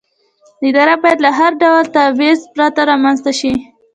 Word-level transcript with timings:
اداره 0.67 0.95
باید 1.03 1.19
له 1.25 1.29
هر 1.39 1.51
ډول 1.61 1.83
تبعیض 1.97 2.39
پرته 2.53 2.81
رامنځته 2.91 3.31
شي. 3.39 3.53